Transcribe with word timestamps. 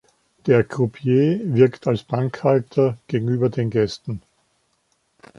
Der 0.47 0.63
Croupier 0.63 1.41
wirkt 1.43 1.85
als 1.85 2.01
Bankhalter 2.01 2.97
gegenüber 3.07 3.49
den 3.49 3.69
Gästen. 3.69 4.19